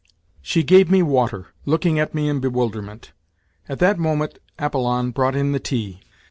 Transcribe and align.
She 0.41 0.63
gave 0.63 0.89
me 0.89 1.03
water, 1.03 1.49
looking 1.63 1.99
at 1.99 2.15
me 2.15 2.27
in 2.27 2.39
bewilderment. 2.39 3.11
At 3.69 3.77
that 3.77 3.99
moment 3.99 4.39
Apollon 4.57 5.11
brought 5.11 5.35
in 5.35 5.51
the 5.51 5.59
tea. 5.59 5.99